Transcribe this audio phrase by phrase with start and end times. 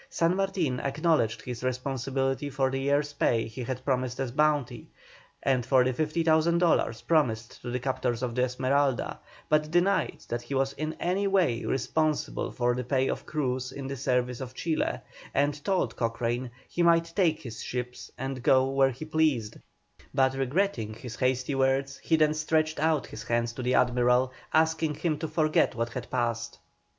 [0.09, 4.87] San Martin acknowledged his responsibility for the year's pay he had promised as bounty,
[5.43, 10.41] and for the 50,000 dollars promised to the captors of the Esmeralda, but denied that
[10.41, 14.55] he was in any way responsible for the pay of crews in the service of
[14.55, 15.01] Chile,
[15.35, 19.57] and told Cochrane he might take his ships and go where he pleased,
[20.15, 24.95] but regretting his hasty words, he then stretched out his hand to the Admiral, asking
[24.95, 26.57] him to forget what had passed.